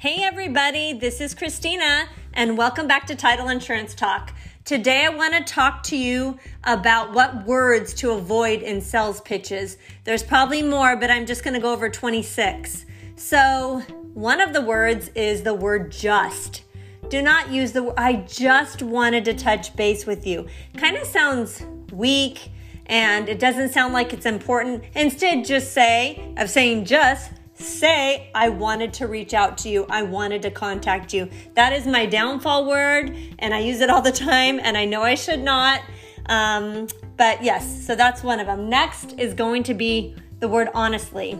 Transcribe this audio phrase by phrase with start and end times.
[0.00, 4.32] Hey, everybody, this is Christina, and welcome back to Title Insurance Talk.
[4.64, 9.76] Today, I want to talk to you about what words to avoid in sales pitches.
[10.04, 12.86] There's probably more, but I'm just going to go over 26.
[13.16, 13.82] So,
[14.14, 16.62] one of the words is the word just.
[17.08, 20.46] Do not use the I just wanted to touch base with you.
[20.76, 22.52] Kind of sounds weak
[22.86, 24.84] and it doesn't sound like it's important.
[24.94, 29.86] Instead, just say, of saying just, say, I wanted to reach out to you.
[29.90, 31.28] I wanted to contact you.
[31.54, 35.02] That is my downfall word, and I use it all the time, and I know
[35.02, 35.82] I should not.
[36.26, 38.68] Um, but yes, so that's one of them.
[38.68, 41.38] Next is going to be the word honestly.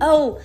[0.00, 0.40] Oh,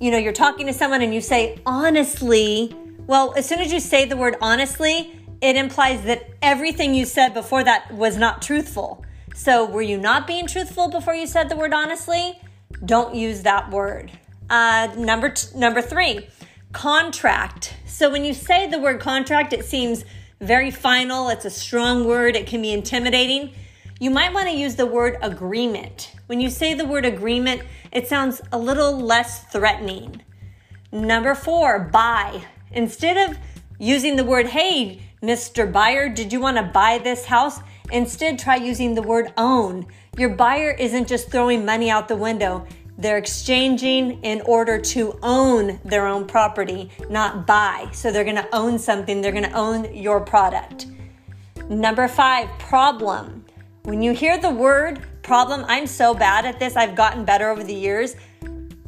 [0.00, 2.74] you know, you're talking to someone and you say honestly.
[3.06, 7.34] Well, as soon as you say the word honestly, it implies that everything you said
[7.34, 9.04] before that was not truthful.
[9.34, 12.38] So, were you not being truthful before you said the word honestly?
[12.84, 14.10] Don't use that word.
[14.50, 16.26] Uh, number t- number three,
[16.72, 17.74] contract.
[17.86, 20.04] So when you say the word contract, it seems
[20.40, 21.28] very final.
[21.28, 22.34] It's a strong word.
[22.34, 23.52] It can be intimidating.
[24.00, 26.12] You might want to use the word agreement.
[26.26, 27.62] When you say the word agreement,
[27.92, 30.22] it sounds a little less threatening.
[30.90, 32.42] Number four, buy.
[32.72, 33.38] Instead of
[33.78, 35.70] using the word, hey, Mr.
[35.70, 37.60] Buyer, did you want to buy this house?
[37.92, 39.86] Instead, try using the word own.
[40.16, 42.66] Your buyer isn't just throwing money out the window.
[43.00, 47.88] They're exchanging in order to own their own property, not buy.
[47.92, 50.86] So they're to own something, they're to own your product.
[51.70, 53.46] Number five, problem.
[53.84, 57.64] When you hear the word problem, I'm so bad at this, I've gotten better over
[57.64, 58.16] the years.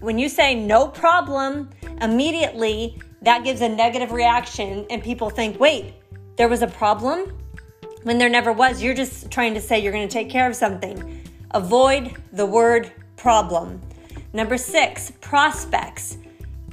[0.00, 1.70] When you say no problem,
[2.02, 5.94] immediately that gives a negative reaction, and people think, wait,
[6.36, 7.38] there was a problem?
[8.02, 11.22] When there never was, you're just trying to say you're to take care of something.
[11.52, 13.80] Avoid the word problem.
[14.32, 16.18] Number six, prospects.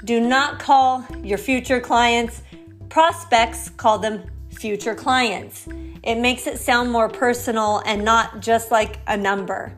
[0.05, 2.41] Do not call your future clients
[2.89, 5.67] prospects, call them future clients.
[6.03, 9.73] It makes it sound more personal and not just like a number.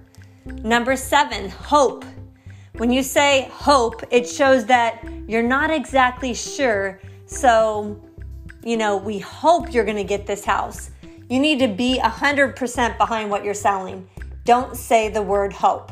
[0.46, 2.06] Number seven, hope.
[2.78, 7.00] When you say hope, it shows that you're not exactly sure.
[7.26, 8.02] So,
[8.64, 10.92] you know, we hope you're going to get this house.
[11.30, 14.08] You need to be 100% behind what you're selling.
[14.46, 15.92] Don't say the word hope.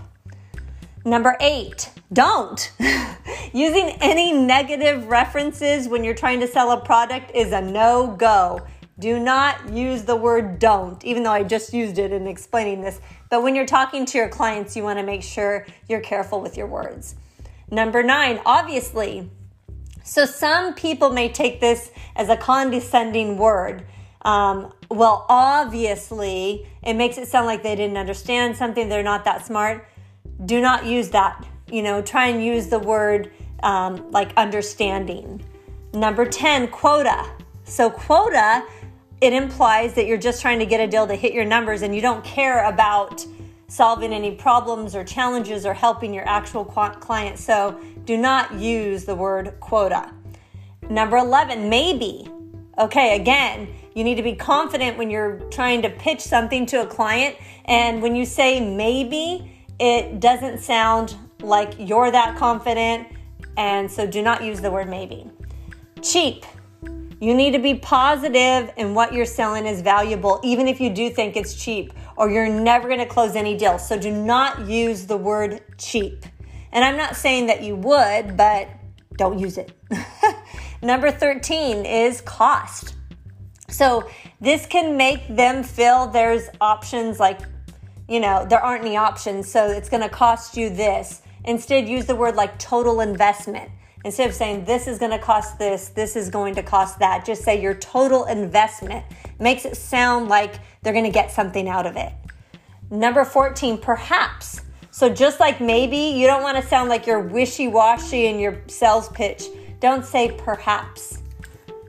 [1.10, 2.72] Number eight, don't.
[3.52, 8.62] Using any negative references when you're trying to sell a product is a no go.
[9.00, 13.02] Do not use the word don't, even though I just used it in explaining this.
[13.32, 16.56] But when you're talking to your clients, you want to make sure you're careful with
[16.56, 17.16] your words.
[17.72, 19.32] Number nine, obviously.
[20.04, 23.84] So some people may take this as a condescending word.
[24.22, 29.44] Um, well, obviously, it makes it sound like they didn't understand something, they're not that
[29.44, 29.88] smart
[30.46, 31.46] do not use that.
[31.72, 33.32] You know, try and use the word
[33.64, 35.44] um, like understanding.
[35.94, 37.30] Number 10, quota.
[37.64, 38.66] So, quota,
[39.22, 41.94] it implies that you're just trying to get a deal to hit your numbers and
[41.94, 43.26] you don't care about
[43.68, 47.38] solving any problems or challenges or helping your actual client.
[47.38, 50.12] So, do not use the word quota.
[50.90, 52.28] Number 11, maybe.
[52.80, 56.88] Okay, again, you need to be confident when you're trying to pitch something to a
[56.88, 57.36] client.
[57.66, 63.08] And when you say maybe, it doesn't sound like you're that confident,
[63.58, 65.30] and so do not use the word maybe.
[66.02, 66.46] Cheap.
[67.22, 71.10] You need to be positive in what you're selling is valuable, even if you do
[71.10, 73.86] think it's cheap, or you're never to close any deals.
[73.88, 76.26] So do not use the word cheap.
[76.72, 78.70] And I'm not saying that you would, but
[79.18, 79.74] don't use it.
[80.82, 82.96] Number 13 is cost.
[83.70, 87.42] So this can make them feel there's options like
[88.10, 91.22] you know, there aren't any options, so it's going to cost you this.
[91.46, 93.70] Instead, use the word like total investment.
[94.04, 97.26] Instead of saying this is going to cost this, this is going to cost that,
[97.26, 99.06] just say your total investment.
[99.40, 102.14] Makes it sound like they're going to get something out of it.
[102.90, 104.62] Number 14, perhaps.
[104.92, 109.10] So just like maybe, you don't want to sound like you're wishy-washy in your sales
[109.10, 109.46] pitch.
[109.80, 111.20] Don't say perhaps.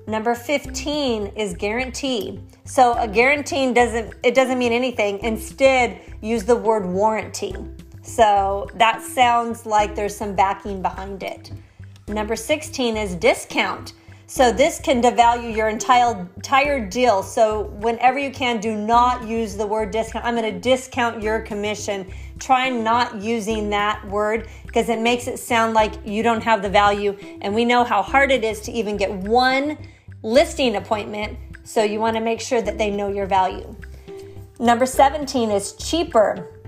[0.06, 2.41] Number 15 is guarantee.
[2.65, 5.21] So a guarantee doesn't it doesn't mean anything.
[5.21, 7.55] Instead, use the word warranty.
[8.02, 11.52] So that sounds like there's some backing behind it.
[12.08, 13.93] Number 16 is discount.
[14.26, 17.22] So this can devalue your entire entire deal.
[17.22, 20.25] So whenever you can, do not use the word discount.
[20.25, 22.08] I'm going to discount your commission.
[22.38, 26.70] Try not using that word because it makes it sound like you don't have the
[26.70, 27.17] value.
[27.40, 29.76] And we know how hard it is to even get one
[30.22, 33.75] listing appointment, so you want to make sure that they know your value.
[34.61, 36.61] Number 17 is cheaper.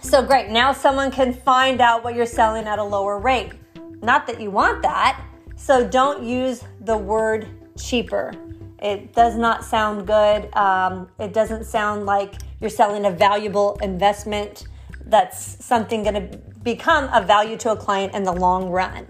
[0.00, 3.54] So great, now someone can find out what you're selling at a lower rate.
[4.00, 5.20] Not that you want that.
[5.56, 8.32] So don't use the word cheaper.
[8.78, 10.54] It does not sound good.
[10.54, 14.68] Um, it doesn't sound like you're selling a valuable investment
[15.06, 19.08] that's something going to become a value to a client in the long run.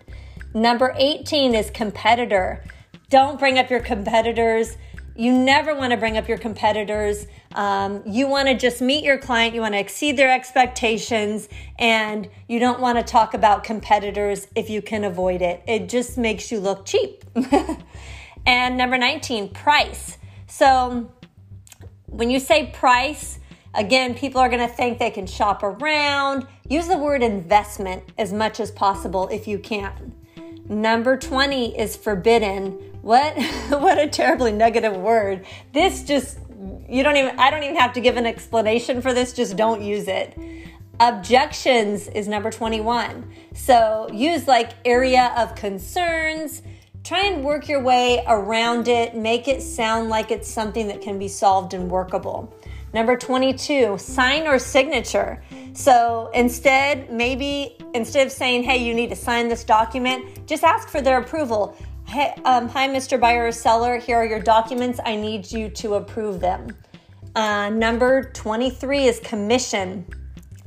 [0.55, 2.65] Number 18 is competitor.
[3.11, 4.79] Don't bring up your competitors.
[5.15, 7.27] You never want to bring up your competitors.
[7.55, 11.49] Um, you want to just meet your client, you want to exceed their expectations,
[11.79, 15.63] and you don't want to talk about competitors if you can avoid it.
[15.67, 17.25] It just makes you look cheap.
[18.47, 20.17] and number 19, price.
[20.47, 21.11] So
[22.07, 23.39] when you say price,
[23.75, 26.47] again, people are going to think they can shop around.
[26.69, 30.15] Use the word investment as much as possible if you can.
[30.69, 32.92] Number 20 is forbidden.
[33.03, 33.37] What
[33.69, 35.45] what a terribly negative word.
[35.73, 36.39] This just
[36.89, 39.83] you don't even I don't even have to give an explanation for this, just don't
[39.83, 40.39] use it.
[41.01, 43.31] Objections is number 21.
[43.55, 46.63] So use like area of concerns.
[47.03, 51.19] Try and work your way around it, make it sound like it's something that can
[51.19, 52.55] be solved and workable.
[52.95, 55.43] Number 22, sign or signature.
[55.73, 60.89] So instead, maybe instead of saying, hey, you need to sign this document, just ask
[60.89, 61.77] for their approval.
[62.13, 63.19] Hey, um, hi, Mr.
[63.19, 65.01] Buyer or Seller, here are your documents.
[65.03, 66.77] I need you to approve them.
[67.35, 70.05] Uh, number 23 is commission.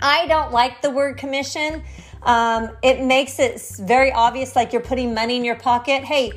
[0.02, 1.84] I don't like the word commission.
[2.24, 6.04] Um, it makes it very obvious like you're putting money in your pocket.
[6.04, 6.32] Hey,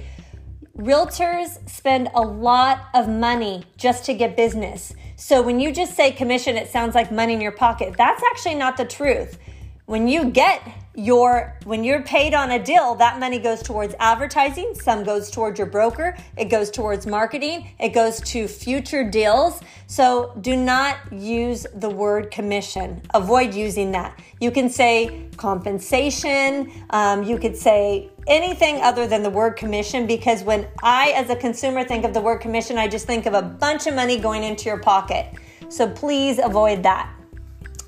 [0.76, 4.92] realtors spend a lot of money just to get business.
[5.16, 7.94] So when you just say commission, it sounds like money in your pocket.
[7.96, 9.38] That's actually not the truth.
[9.88, 10.60] When you get
[10.94, 15.58] your when you're paid on a deal, that money goes towards advertising, some goes towards
[15.58, 19.62] your broker, it goes towards marketing, it goes to future deals.
[19.86, 23.00] So do not use the word commission.
[23.14, 24.20] Avoid using that.
[24.42, 30.42] You can say compensation, um, you could say anything other than the word commission because
[30.42, 33.40] when I, as a consumer, think of the word commission, I just think of a
[33.40, 35.32] bunch of money going into your pocket.
[35.70, 37.10] So please avoid that.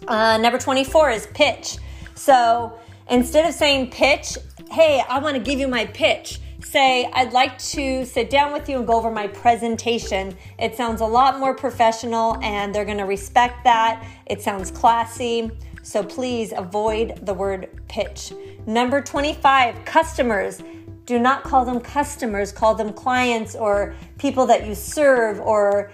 [0.09, 1.77] Uh, number 24 is pitch.
[2.21, 2.79] So
[3.09, 4.37] instead of saying pitch,
[4.71, 8.69] hey, I want to give you my pitch, say, I'd like to sit down with
[8.69, 10.37] you and go over my presentation.
[10.59, 14.07] It sounds a lot more professional and they're going to respect that.
[14.27, 15.51] It sounds classy.
[15.83, 18.35] So please avoid the word pitch.
[18.67, 20.63] Number 25, customers.
[21.07, 25.91] Do not call them customers, call them clients or people that you serve or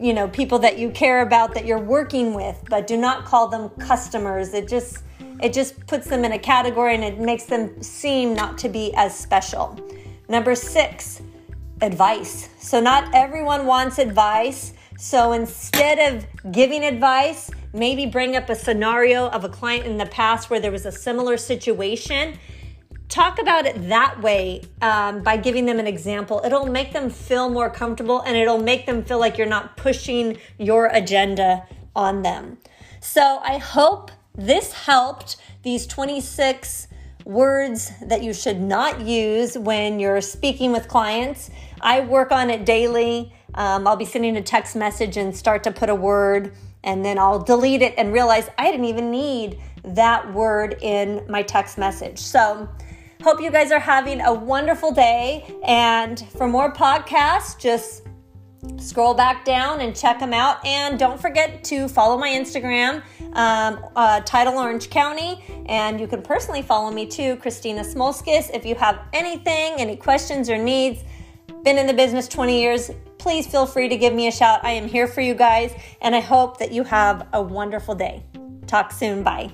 [0.00, 3.48] you know, people that you care about that you're working with, but do not call
[3.48, 4.54] them customers.
[4.54, 5.02] It just
[5.42, 8.92] it just puts them in a category and it makes them seem not to be
[8.94, 9.78] as special.
[10.28, 11.22] Number six,
[11.80, 12.48] advice.
[12.58, 14.72] So, not everyone wants advice.
[14.98, 20.06] So, instead of giving advice, maybe bring up a scenario of a client in the
[20.06, 22.38] past where there was a similar situation.
[23.08, 26.42] Talk about it that way um, by giving them an example.
[26.44, 30.38] It'll make them feel more comfortable and it'll make them feel like you're not pushing
[30.58, 32.58] your agenda on them.
[33.00, 36.86] So, I hope this helped these 26
[37.24, 41.50] words that you should not use when you're speaking with clients.
[41.80, 43.34] I work on it daily.
[43.54, 46.52] Um, I'll be sending a text message and start to put a word,
[46.84, 51.42] and then I'll delete it and realize I didn't even need that word in my
[51.42, 52.18] text message.
[52.18, 52.68] So,
[53.22, 55.52] hope you guys are having a wonderful day.
[55.64, 58.07] And for more podcasts, just
[58.78, 60.64] scroll back down and check them out.
[60.64, 63.02] And don't forget to follow my Instagram,
[63.34, 65.42] um, uh, Title Orange County.
[65.66, 68.50] And you can personally follow me too, Christina Smolskis.
[68.54, 71.04] If you have anything, any questions or needs,
[71.64, 74.64] been in the business 20 years, please feel free to give me a shout.
[74.64, 75.72] I am here for you guys.
[76.00, 78.22] And I hope that you have a wonderful day.
[78.66, 79.22] Talk soon.
[79.22, 79.50] Bye.